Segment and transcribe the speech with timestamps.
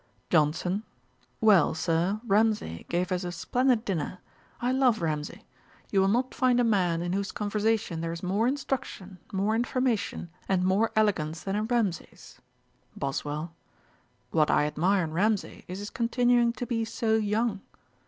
[0.31, 0.81] JOHNSON.
[1.41, 4.17] 'Well, Sir, Ramsay gave us a splendid dinner.
[4.59, 5.45] I love Ramsay.
[5.91, 10.31] You will not find a man in whose conversation there is more instruction, more information,
[10.49, 12.41] and more elegance, than in Ramsay's.'
[12.95, 13.53] BOSWELL.
[14.31, 17.61] 'What I admire in Ramsay, is his continuing to be so young.'